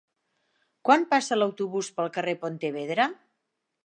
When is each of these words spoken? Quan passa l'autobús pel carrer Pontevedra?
Quan 0.87 1.03
passa 1.11 1.37
l'autobús 1.37 1.89
pel 1.99 2.09
carrer 2.15 2.33
Pontevedra? 2.47 3.07